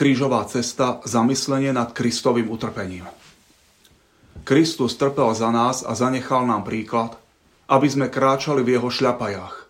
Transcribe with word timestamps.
Krížová 0.00 0.48
cesta 0.48 1.04
zamyslenie 1.04 1.76
nad 1.76 1.92
Kristovým 1.92 2.48
utrpením. 2.48 3.04
Kristus 4.48 4.96
trpel 4.96 5.28
za 5.36 5.52
nás 5.52 5.84
a 5.84 5.92
zanechal 5.92 6.48
nám 6.48 6.64
príklad, 6.64 7.20
aby 7.68 7.84
sme 7.84 8.08
kráčali 8.08 8.64
v 8.64 8.80
jeho 8.80 8.88
šľapajách. 8.88 9.68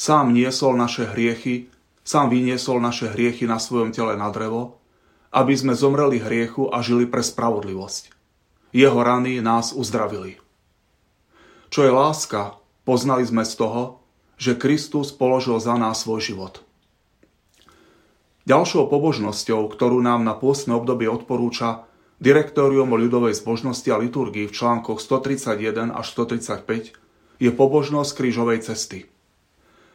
Sám 0.00 0.32
niesol 0.32 0.80
naše 0.80 1.04
hriechy, 1.12 1.68
sám 2.00 2.32
vyniesol 2.32 2.80
naše 2.80 3.12
hriechy 3.12 3.44
na 3.44 3.60
svojom 3.60 3.92
tele 3.92 4.16
na 4.16 4.32
drevo, 4.32 4.80
aby 5.28 5.52
sme 5.52 5.76
zomreli 5.76 6.16
hriechu 6.16 6.72
a 6.72 6.80
žili 6.80 7.04
pre 7.04 7.20
spravodlivosť. 7.20 8.16
Jeho 8.72 8.96
rany 8.96 9.44
nás 9.44 9.76
uzdravili. 9.76 10.40
Čo 11.68 11.84
je 11.84 11.92
láska, 11.92 12.56
poznali 12.88 13.28
sme 13.28 13.44
z 13.44 13.60
toho, 13.60 14.00
že 14.40 14.56
Kristus 14.56 15.12
položil 15.12 15.60
za 15.60 15.76
nás 15.76 16.00
svoj 16.00 16.24
život. 16.24 16.64
Ďalšou 18.48 18.88
pobožnosťou, 18.88 19.68
ktorú 19.68 20.00
nám 20.00 20.24
na 20.24 20.32
pôstne 20.32 20.72
obdobie 20.72 21.12
odporúča 21.12 21.84
Direktórium 22.20 22.92
o 22.92 23.00
ľudovej 23.00 23.32
zbožnosti 23.32 23.88
a 23.88 23.96
liturgii 23.96 24.44
v 24.44 24.52
článkoch 24.52 25.00
131 25.00 25.88
až 25.88 26.06
135, 26.12 26.92
je 27.40 27.48
pobožnosť 27.48 28.12
krížovej 28.12 28.60
cesty. 28.60 29.08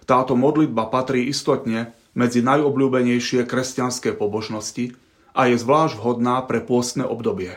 Táto 0.09 0.33
modlitba 0.33 0.89
patrí 0.89 1.29
istotne 1.29 1.93
medzi 2.17 2.41
najobľúbenejšie 2.41 3.45
kresťanské 3.45 4.17
pobožnosti 4.17 4.97
a 5.37 5.49
je 5.49 5.57
zvlášť 5.57 6.01
vhodná 6.01 6.41
pre 6.49 6.65
pôstne 6.65 7.05
obdobie. 7.05 7.53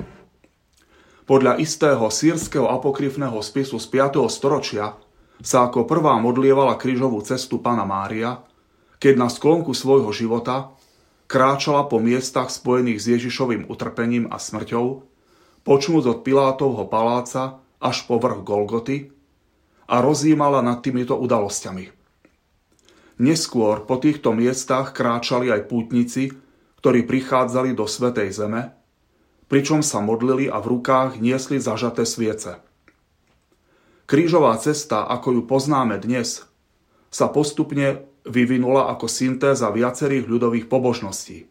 Podľa 1.24 1.60
istého 1.60 2.04
sírskeho 2.08 2.68
apokryfného 2.68 3.40
spisu 3.40 3.76
z 3.80 3.86
5. 3.88 4.28
storočia 4.28 4.96
sa 5.40 5.68
ako 5.68 5.84
prvá 5.88 6.16
modlievala 6.20 6.76
krížovú 6.80 7.20
cestu 7.24 7.60
Pana 7.60 7.88
Mária, 7.88 8.44
keď 9.00 9.14
na 9.16 9.28
sklonku 9.32 9.72
svojho 9.72 10.12
života 10.12 10.76
kráčala 11.28 11.84
po 11.86 12.00
miestach 12.00 12.48
spojených 12.48 12.98
s 13.04 13.06
Ježišovým 13.12 13.68
utrpením 13.68 14.26
a 14.32 14.40
smrťou, 14.40 15.04
počnúc 15.62 16.04
od 16.08 16.24
Pilátovho 16.24 16.88
paláca 16.88 17.60
až 17.78 18.08
po 18.08 18.16
vrch 18.16 18.40
Golgoty 18.42 19.12
a 19.86 20.00
rozjímala 20.00 20.64
nad 20.64 20.80
týmito 20.80 21.14
udalosťami. 21.20 21.92
Neskôr 23.20 23.84
po 23.84 24.00
týchto 24.00 24.32
miestach 24.32 24.96
kráčali 24.96 25.52
aj 25.52 25.68
pútnici, 25.68 26.32
ktorí 26.80 27.04
prichádzali 27.04 27.76
do 27.76 27.84
Svetej 27.84 28.30
Zeme, 28.32 28.72
pričom 29.50 29.84
sa 29.84 30.00
modlili 30.00 30.48
a 30.48 30.62
v 30.62 30.78
rukách 30.78 31.20
niesli 31.20 31.60
zažaté 31.60 32.08
sviece. 32.08 32.62
Krížová 34.08 34.56
cesta, 34.56 35.04
ako 35.04 35.36
ju 35.36 35.42
poznáme 35.44 36.00
dnes, 36.00 36.48
sa 37.12 37.28
postupne 37.28 38.08
vyvinula 38.28 38.92
ako 38.92 39.08
syntéza 39.08 39.72
viacerých 39.72 40.28
ľudových 40.28 40.68
pobožností. 40.68 41.48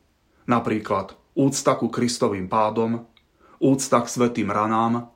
Napríklad 0.48 1.18
úcta 1.34 1.76
ku 1.76 1.90
Kristovým 1.92 2.48
pádom, 2.48 3.10
úcta 3.60 4.00
k 4.00 4.08
svetým 4.08 4.54
ranám, 4.54 5.10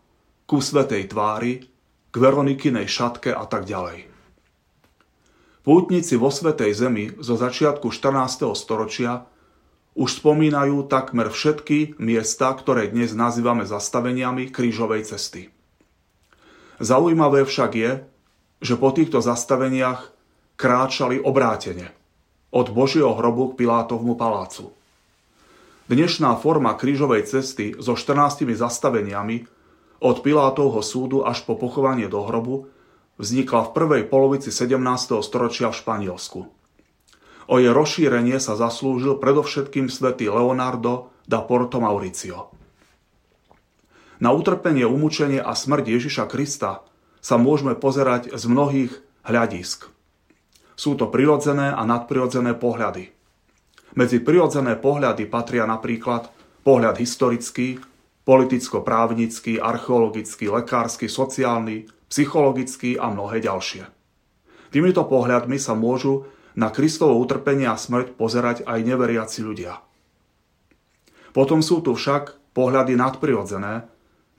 ku 0.50 0.60
svetej 0.60 1.14
tvári, 1.14 1.72
k 2.12 2.16
Veronikinej 2.20 2.92
šatke 2.92 3.32
a 3.32 3.48
tak 3.48 3.64
ďalej. 3.64 4.12
Pútnici 5.62 6.18
vo 6.18 6.34
Svetej 6.34 6.74
Zemi 6.74 7.14
zo 7.22 7.38
začiatku 7.38 7.94
14. 7.94 8.50
storočia 8.58 9.30
už 9.94 10.20
spomínajú 10.20 10.90
takmer 10.90 11.30
všetky 11.30 12.02
miesta, 12.02 12.50
ktoré 12.52 12.90
dnes 12.90 13.14
nazývame 13.14 13.64
zastaveniami 13.70 14.50
krížovej 14.50 15.06
cesty. 15.06 15.54
Zaujímavé 16.82 17.46
však 17.46 17.72
je, 17.78 17.92
že 18.58 18.74
po 18.74 18.90
týchto 18.90 19.22
zastaveniach 19.22 20.10
kráčali 20.62 21.18
obrátene 21.18 21.90
od 22.54 22.70
Božieho 22.70 23.18
hrobu 23.18 23.58
k 23.58 23.66
Pilátovmu 23.66 24.14
palácu. 24.14 24.70
Dnešná 25.90 26.38
forma 26.38 26.78
krížovej 26.78 27.26
cesty 27.26 27.74
so 27.82 27.98
14 27.98 28.46
zastaveniami 28.46 29.50
od 30.06 30.22
Pilátovho 30.22 30.86
súdu 30.86 31.26
až 31.26 31.42
po 31.50 31.58
pochovanie 31.58 32.06
do 32.06 32.22
hrobu 32.30 32.70
vznikla 33.18 33.74
v 33.74 33.74
prvej 33.74 34.04
polovici 34.06 34.54
17. 34.54 34.78
storočia 35.26 35.74
v 35.74 35.80
Španielsku. 35.82 36.40
O 37.50 37.56
jej 37.58 37.74
rozšírenie 37.74 38.38
sa 38.38 38.54
zaslúžil 38.54 39.18
predovšetkým 39.18 39.90
svätý 39.90 40.30
Leonardo 40.30 41.10
da 41.26 41.42
Porto 41.42 41.82
Mauricio. 41.82 42.54
Na 44.22 44.30
utrpenie, 44.30 44.86
umúčenie 44.86 45.42
a 45.42 45.58
smrť 45.58 45.98
Ježiša 45.98 46.30
Krista 46.30 46.86
sa 47.18 47.42
môžeme 47.42 47.74
pozerať 47.74 48.30
z 48.38 48.44
mnohých 48.46 48.94
hľadisk. 49.26 49.90
Sú 50.82 50.98
to 50.98 51.14
prirodzené 51.14 51.70
a 51.70 51.86
nadprirodzené 51.86 52.58
pohľady. 52.58 53.14
Medzi 53.94 54.18
prirodzené 54.18 54.74
pohľady 54.82 55.30
patria 55.30 55.70
napríklad 55.70 56.34
pohľad 56.66 56.98
historický, 56.98 57.78
politicko-právnický, 58.26 59.62
archeologický, 59.62 60.50
lekársky, 60.50 61.06
sociálny, 61.06 61.86
psychologický 62.10 62.98
a 62.98 63.14
mnohé 63.14 63.46
ďalšie. 63.46 63.86
Týmito 64.74 65.06
pohľadmi 65.06 65.62
sa 65.62 65.78
môžu 65.78 66.26
na 66.58 66.74
Kristovo 66.74 67.14
utrpenie 67.22 67.70
a 67.70 67.78
smrť 67.78 68.18
pozerať 68.18 68.66
aj 68.66 68.82
neveriaci 68.82 69.46
ľudia. 69.46 69.78
Potom 71.30 71.62
sú 71.62 71.86
tu 71.86 71.94
však 71.94 72.58
pohľady 72.58 72.98
nadprirodzené, 72.98 73.86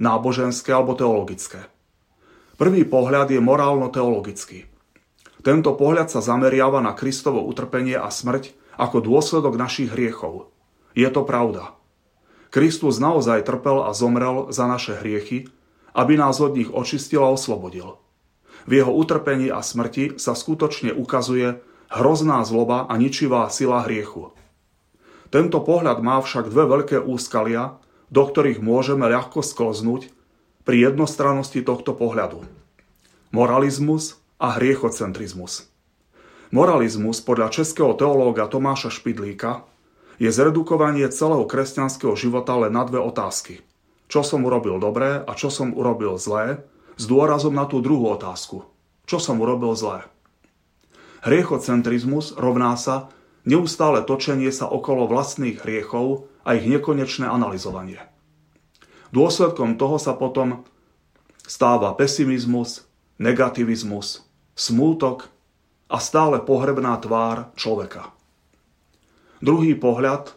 náboženské 0.02 0.74
alebo 0.74 0.98
teologické. 0.98 1.70
Prvý 2.58 2.82
pohľad 2.82 3.30
je 3.30 3.38
morálno-teologický. 3.38 4.71
Tento 5.42 5.74
pohľad 5.74 6.06
sa 6.06 6.22
zameriava 6.22 6.78
na 6.78 6.94
Kristovo 6.94 7.42
utrpenie 7.42 7.98
a 7.98 8.06
smrť 8.14 8.54
ako 8.78 9.02
dôsledok 9.02 9.58
našich 9.58 9.90
hriechov. 9.90 10.54
Je 10.94 11.06
to 11.10 11.26
pravda. 11.26 11.74
Kristus 12.54 13.02
naozaj 13.02 13.42
trpel 13.42 13.82
a 13.82 13.90
zomrel 13.90 14.54
za 14.54 14.70
naše 14.70 14.94
hriechy, 15.02 15.50
aby 15.98 16.14
nás 16.14 16.38
od 16.38 16.54
nich 16.54 16.70
očistil 16.70 17.26
a 17.26 17.34
oslobodil. 17.34 17.98
V 18.70 18.78
jeho 18.78 18.94
utrpení 18.94 19.50
a 19.50 19.64
smrti 19.64 20.22
sa 20.22 20.38
skutočne 20.38 20.94
ukazuje 20.94 21.58
hrozná 21.90 22.38
zloba 22.46 22.86
a 22.86 22.94
ničivá 22.94 23.50
sila 23.50 23.82
hriechu. 23.82 24.30
Tento 25.34 25.58
pohľad 25.64 26.04
má 26.04 26.20
však 26.22 26.52
dve 26.52 26.70
veľké 26.70 26.96
úskalia, 27.02 27.82
do 28.12 28.22
ktorých 28.22 28.62
môžeme 28.62 29.08
ľahko 29.10 29.42
sklznúť 29.42 30.12
pri 30.62 30.92
jednostrannosti 30.92 31.58
tohto 31.64 31.96
pohľadu. 31.96 32.44
Moralizmus 33.32 34.21
a 34.42 34.58
hriechocentrizmus. 34.58 35.70
Moralizmus 36.50 37.22
podľa 37.22 37.62
českého 37.62 37.94
teológa 37.94 38.50
Tomáša 38.50 38.90
Špidlíka 38.90 39.62
je 40.18 40.34
zredukovanie 40.34 41.06
celého 41.14 41.46
kresťanského 41.46 42.18
života 42.18 42.58
len 42.58 42.74
na 42.74 42.82
dve 42.82 42.98
otázky– 42.98 43.62
čo 44.12 44.20
som 44.20 44.44
urobil 44.44 44.76
dobré 44.76 45.24
a 45.24 45.32
čo 45.32 45.48
som 45.48 45.72
urobil 45.72 46.20
zlé, 46.20 46.60
s 47.00 47.08
dôrazom 47.08 47.56
na 47.56 47.64
tú 47.64 47.80
druhú 47.80 48.12
otázku. 48.12 48.68
Čo 49.08 49.16
som 49.16 49.40
urobil 49.40 49.72
zlé? 49.72 50.04
Hriechocentrizmus 51.24 52.36
rovná 52.36 52.76
sa 52.76 53.08
neustále 53.48 54.04
točenie 54.04 54.52
sa 54.52 54.68
okolo 54.68 55.08
vlastných 55.08 55.64
hriechov 55.64 56.28
a 56.44 56.60
ich 56.60 56.68
nekonečné 56.68 57.24
analyzovanie. 57.24 58.04
Dôsledkom 59.16 59.80
toho 59.80 59.96
sa 59.96 60.12
potom 60.12 60.60
stáva 61.48 61.96
pesimizmus, 61.96 62.84
negativizmus, 63.16 64.28
smútok 64.62 65.26
a 65.90 65.98
stále 65.98 66.38
pohrebná 66.38 66.94
tvár 67.02 67.50
človeka. 67.58 68.14
Druhý 69.42 69.74
pohľad 69.74 70.30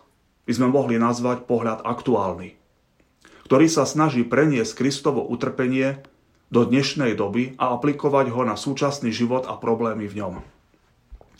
by 0.49 0.51
sme 0.57 0.67
mohli 0.73 0.97
nazvať 0.97 1.45
pohľad 1.45 1.85
aktuálny 1.85 2.65
ktorý 3.45 3.69
sa 3.69 3.85
snaží 3.85 4.25
preniesť 4.25 4.73
Kristovo 4.73 5.21
utrpenie 5.21 6.01
do 6.49 6.65
dnešnej 6.65 7.13
doby 7.13 7.53
a 7.61 7.77
aplikovať 7.77 8.33
ho 8.33 8.41
na 8.41 8.57
súčasný 8.57 9.13
život 9.13 9.45
a 9.45 9.53
problémy 9.53 10.09
v 10.09 10.17
ňom. 10.17 10.35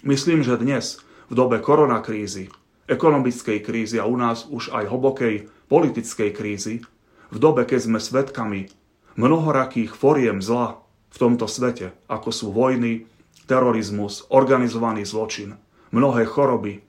Myslím, 0.06 0.46
že 0.46 0.62
dnes, 0.62 1.02
v 1.30 1.34
dobe 1.34 1.58
koronakrízy, 1.58 2.54
ekonomickej 2.86 3.58
krízy 3.66 3.98
a 3.98 4.06
u 4.06 4.14
nás 4.14 4.46
už 4.46 4.70
aj 4.70 4.86
hlbokej 4.86 5.50
politickej 5.66 6.30
krízy, 6.30 6.86
v 7.34 7.38
dobe, 7.42 7.66
keď 7.66 7.90
sme 7.90 7.98
svedkami 7.98 8.70
mnohorakých 9.18 9.98
foriem 9.98 10.46
zla 10.46 10.85
v 11.16 11.18
tomto 11.18 11.48
svete, 11.48 11.96
ako 12.12 12.30
sú 12.36 12.52
vojny, 12.52 13.08
terorizmus, 13.48 14.28
organizovaný 14.28 15.08
zločin, 15.08 15.56
mnohé 15.96 16.28
choroby, 16.28 16.84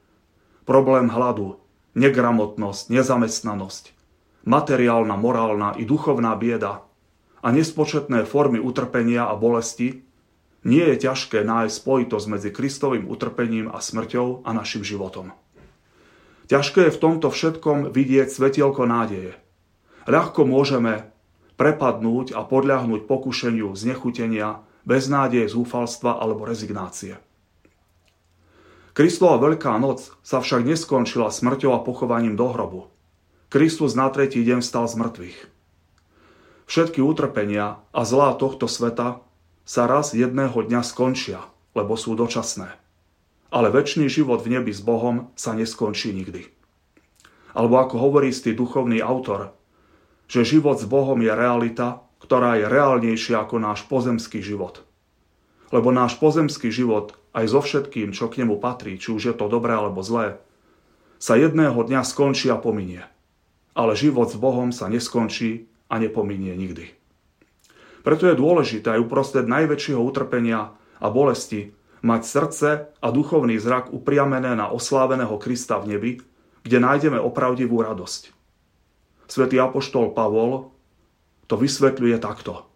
problém 0.67 1.07
hladu, 1.07 1.63
negramotnosť, 1.95 2.91
nezamestnanosť, 2.91 3.95
materiálna, 4.43 5.15
morálna 5.15 5.79
i 5.79 5.87
duchovná 5.87 6.35
bieda 6.35 6.83
a 7.39 7.49
nespočetné 7.55 8.27
formy 8.27 8.59
utrpenia 8.59 9.31
a 9.31 9.39
bolesti, 9.39 10.03
nie 10.67 10.83
je 10.83 11.07
ťažké 11.07 11.47
nájsť 11.47 11.79
spojitosť 11.79 12.27
medzi 12.27 12.51
Kristovým 12.51 13.07
utrpením 13.07 13.71
a 13.71 13.79
smrťou 13.79 14.43
a 14.43 14.51
našim 14.51 14.83
životom. 14.83 15.31
Ťažké 16.51 16.91
je 16.91 16.95
v 16.95 17.03
tomto 17.03 17.31
všetkom 17.31 17.95
vidieť 17.95 18.27
svetielko 18.27 18.83
nádeje. 18.91 19.39
Ľahko 20.11 20.43
môžeme 20.47 21.15
prepadnúť 21.57 22.37
a 22.37 22.45
podľahnúť 22.45 23.09
pokušeniu 23.09 23.73
znechutenia, 23.73 24.61
beznádeje, 24.85 25.49
zúfalstva 25.51 26.21
alebo 26.21 26.45
rezignácie. 26.45 27.19
Kristova 28.97 29.37
Veľká 29.37 29.77
noc 29.77 30.09
sa 30.25 30.41
však 30.41 30.65
neskončila 30.65 31.29
smrťou 31.29 31.77
a 31.77 31.85
pochovaním 31.85 32.33
do 32.33 32.49
hrobu. 32.49 32.89
Kristus 33.53 33.93
na 33.93 34.09
tretí 34.09 34.41
deň 34.41 34.65
stal 34.65 34.89
z 34.89 34.97
mŕtvych. 34.97 35.39
Všetky 36.65 37.05
utrpenia 37.05 37.79
a 37.93 38.01
zlá 38.09 38.35
tohto 38.41 38.67
sveta 38.67 39.21
sa 39.69 39.83
raz 39.85 40.17
jedného 40.17 40.57
dňa 40.57 40.81
skončia, 40.81 41.45
lebo 41.77 41.95
sú 41.95 42.17
dočasné. 42.17 42.73
Ale 43.53 43.69
väčší 43.71 44.09
život 44.09 44.43
v 44.43 44.59
nebi 44.59 44.73
s 44.73 44.83
Bohom 44.83 45.31
sa 45.39 45.55
neskončí 45.55 46.11
nikdy. 46.11 46.49
Alebo 47.53 47.79
ako 47.79 48.01
hovorí 48.01 48.33
istý 48.33 48.57
duchovný 48.57 49.05
autor, 49.05 49.55
že 50.27 50.47
život 50.47 50.79
s 50.79 50.87
Bohom 50.87 51.19
je 51.23 51.31
realita, 51.31 52.03
ktorá 52.23 52.59
je 52.59 52.67
reálnejšia 52.67 53.47
ako 53.47 53.63
náš 53.63 53.87
pozemský 53.87 54.43
život. 54.43 54.83
Lebo 55.71 55.91
náš 55.91 56.19
pozemský 56.19 56.71
život 56.71 57.15
aj 57.35 57.51
so 57.51 57.61
všetkým, 57.63 58.15
čo 58.15 58.31
k 58.31 58.43
nemu 58.43 58.59
patrí, 58.59 58.99
či 58.99 59.15
už 59.15 59.23
je 59.31 59.35
to 59.35 59.47
dobré 59.51 59.75
alebo 59.75 60.03
zlé, 60.03 60.39
sa 61.19 61.39
jedného 61.39 61.77
dňa 61.77 62.03
skončí 62.03 62.51
a 62.51 62.59
pominie. 62.59 63.07
Ale 63.77 63.99
život 63.99 64.31
s 64.31 64.37
Bohom 64.39 64.73
sa 64.73 64.89
neskončí 64.89 65.69
a 65.87 66.01
nepominie 66.01 66.57
nikdy. 66.57 66.93
Preto 68.07 68.31
je 68.31 68.39
dôležité 68.39 68.95
aj 68.95 69.03
uprostred 69.03 69.47
najväčšieho 69.51 69.99
utrpenia 69.99 70.71
a 71.03 71.07
bolesti 71.11 71.75
mať 72.07 72.23
srdce 72.23 72.69
a 73.03 73.07
duchovný 73.11 73.59
zrak 73.59 73.91
upriamené 73.91 74.55
na 74.55 74.71
osláveného 74.71 75.35
Krista 75.43 75.83
v 75.83 75.97
nebi, 75.97 76.13
kde 76.63 76.79
nájdeme 76.79 77.19
opravdivú 77.19 77.83
radosť. 77.83 78.36
Svetý 79.27 79.59
apoštol 79.59 80.15
Pavol 80.15 80.71
to 81.47 81.59
vysvetľuje 81.59 82.17
takto. 82.23 82.67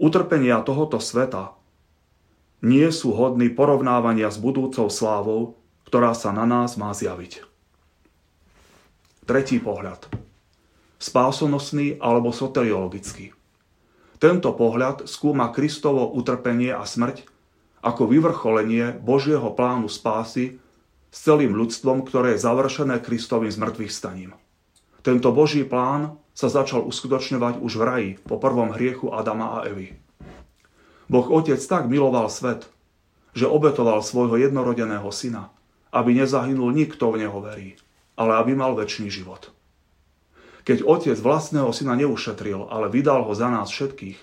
Utrpenia 0.00 0.64
tohoto 0.64 0.98
sveta 0.98 1.54
nie 2.62 2.88
sú 2.94 3.12
hodní 3.12 3.50
porovnávania 3.52 4.30
s 4.30 4.38
budúcou 4.38 4.86
slávou, 4.88 5.60
ktorá 5.86 6.16
sa 6.16 6.32
na 6.32 6.48
nás 6.48 6.80
má 6.80 6.94
zjaviť. 6.94 7.44
Tretí 9.28 9.62
pohľad. 9.62 10.08
Spásonosný 11.02 11.98
alebo 11.98 12.30
soteriologický. 12.30 13.34
Tento 14.22 14.54
pohľad 14.54 15.10
skúma 15.10 15.50
Kristovo 15.50 16.06
utrpenie 16.14 16.70
a 16.70 16.86
smrť 16.86 17.26
ako 17.82 18.06
vyvrcholenie 18.06 18.94
Božieho 19.02 19.50
plánu 19.50 19.90
spásy 19.90 20.62
s 21.10 21.18
celým 21.26 21.58
ľudstvom, 21.58 22.06
ktoré 22.06 22.38
je 22.38 22.46
završené 22.46 23.02
Kristovým 23.02 23.50
zmrtvých 23.50 23.90
staním. 23.90 24.38
Tento 25.02 25.34
Boží 25.34 25.66
plán 25.66 26.14
sa 26.30 26.46
začal 26.46 26.86
uskutočňovať 26.86 27.58
už 27.58 27.72
v 27.74 27.82
raji 27.82 28.10
po 28.22 28.38
prvom 28.38 28.70
hriechu 28.70 29.10
Adama 29.10 29.58
a 29.60 29.66
Evy. 29.66 29.98
Boh 31.10 31.26
Otec 31.28 31.58
tak 31.60 31.90
miloval 31.90 32.30
svet, 32.30 32.70
že 33.34 33.50
obetoval 33.50 34.00
svojho 34.00 34.38
jednorodeného 34.38 35.10
syna, 35.10 35.50
aby 35.92 36.16
nezahynul 36.16 36.72
nikto 36.72 37.12
v 37.12 37.26
neho 37.26 37.38
verí, 37.42 37.76
ale 38.16 38.38
aby 38.40 38.56
mal 38.56 38.78
väčší 38.78 39.10
život. 39.10 39.50
Keď 40.62 40.86
Otec 40.86 41.18
vlastného 41.18 41.74
syna 41.74 41.98
neušetril, 41.98 42.70
ale 42.70 42.86
vydal 42.86 43.26
ho 43.26 43.34
za 43.34 43.50
nás 43.50 43.68
všetkých, 43.74 44.16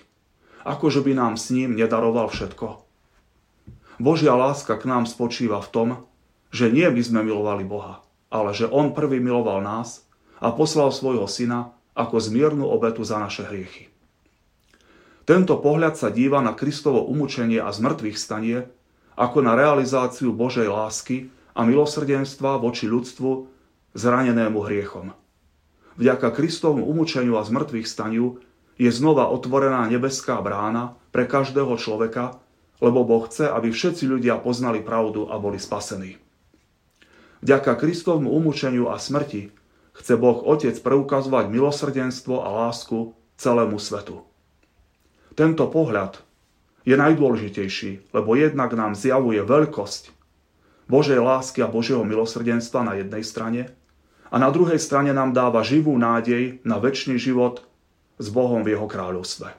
akože 0.64 1.04
by 1.04 1.12
nám 1.12 1.34
s 1.36 1.52
ním 1.52 1.76
nedaroval 1.76 2.32
všetko. 2.32 2.80
Božia 4.00 4.32
láska 4.32 4.80
k 4.80 4.88
nám 4.88 5.04
spočíva 5.04 5.60
v 5.60 5.68
tom, 5.68 5.88
že 6.48 6.72
nie 6.72 6.88
my 6.88 7.02
sme 7.04 7.20
milovali 7.20 7.68
Boha, 7.68 8.00
ale 8.32 8.56
že 8.56 8.64
On 8.64 8.96
prvý 8.96 9.20
miloval 9.20 9.60
nás 9.60 10.08
a 10.40 10.48
poslal 10.50 10.88
svojho 10.90 11.28
syna 11.28 11.76
ako 11.92 12.16
zmiernu 12.16 12.64
obetu 12.64 13.04
za 13.04 13.20
naše 13.20 13.44
hriechy. 13.44 13.92
Tento 15.28 15.60
pohľad 15.60 15.94
sa 15.94 16.08
díva 16.10 16.40
na 16.42 16.56
Kristovo 16.56 17.06
umúčenie 17.06 17.60
a 17.62 17.70
zmrtvých 17.70 18.18
stanie 18.18 18.66
ako 19.14 19.44
na 19.44 19.52
realizáciu 19.54 20.32
Božej 20.32 20.66
lásky 20.66 21.28
a 21.52 21.62
milosrdenstva 21.68 22.56
voči 22.56 22.88
ľudstvu 22.88 23.30
zranenému 23.94 24.58
hriechom. 24.64 25.12
Vďaka 26.00 26.32
Kristovmu 26.32 26.88
umúčeniu 26.88 27.36
a 27.36 27.44
zmrtvých 27.44 27.84
staniu 27.84 28.40
je 28.80 28.88
znova 28.88 29.28
otvorená 29.28 29.84
nebeská 29.92 30.40
brána 30.40 30.96
pre 31.12 31.28
každého 31.28 31.76
človeka, 31.76 32.40
lebo 32.80 33.04
Boh 33.04 33.28
chce, 33.28 33.44
aby 33.44 33.68
všetci 33.68 34.08
ľudia 34.08 34.40
poznali 34.40 34.80
pravdu 34.80 35.28
a 35.28 35.36
boli 35.36 35.60
spasení. 35.60 36.16
Vďaka 37.44 37.76
Kristovmu 37.76 38.32
umúčeniu 38.32 38.88
a 38.88 38.96
smrti 38.96 39.52
chce 39.92 40.14
Boh 40.16 40.40
Otec 40.46 40.76
preukazovať 40.78 41.50
milosrdenstvo 41.50 42.42
a 42.42 42.48
lásku 42.66 43.14
celému 43.40 43.78
svetu. 43.80 44.22
Tento 45.34 45.64
pohľad 45.70 46.20
je 46.84 46.96
najdôležitejší, 46.96 48.12
lebo 48.12 48.36
jednak 48.36 48.72
nám 48.72 48.96
zjavuje 48.96 49.40
veľkosť 49.40 50.12
Božej 50.90 51.22
lásky 51.22 51.62
a 51.62 51.70
Božieho 51.70 52.02
milosrdenstva 52.02 52.82
na 52.82 52.98
jednej 52.98 53.22
strane 53.22 53.70
a 54.26 54.36
na 54.42 54.50
druhej 54.50 54.78
strane 54.82 55.14
nám 55.14 55.30
dáva 55.30 55.62
živú 55.62 55.94
nádej 55.94 56.58
na 56.66 56.82
väčší 56.82 57.14
život 57.14 57.62
s 58.18 58.26
Bohom 58.28 58.66
v 58.66 58.74
jeho 58.74 58.90
kráľovstve. 58.90 59.54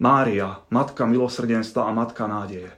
Mária, 0.00 0.64
Matka 0.72 1.04
milosrdenstva 1.04 1.84
a 1.84 1.92
Matka 1.92 2.24
nádeje. 2.24 2.72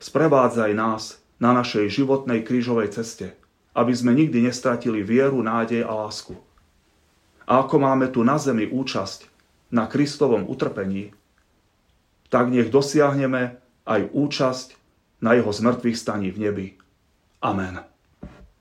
Sprevádzaj 0.00 0.72
nás 0.72 1.20
na 1.42 1.52
našej 1.52 1.92
životnej 1.92 2.46
krížovej 2.46 2.94
ceste, 2.94 3.36
aby 3.72 3.92
sme 3.92 4.12
nikdy 4.12 4.44
nestratili 4.44 5.00
vieru, 5.00 5.40
nádej 5.40 5.84
a 5.84 5.92
lásku. 5.92 6.36
A 7.48 7.64
ako 7.64 7.76
máme 7.80 8.08
tu 8.12 8.22
na 8.22 8.36
zemi 8.36 8.68
účasť 8.68 9.28
na 9.72 9.88
Kristovom 9.88 10.44
utrpení, 10.48 11.16
tak 12.32 12.48
nech 12.48 12.72
dosiahneme 12.72 13.60
aj 13.84 14.00
účasť 14.12 14.68
na 15.20 15.36
jeho 15.36 15.52
zmrtvých 15.52 15.96
staní 15.96 16.28
v 16.32 16.38
nebi. 16.48 16.66
Amen. 17.42 17.91